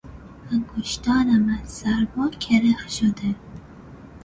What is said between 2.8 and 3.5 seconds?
شده.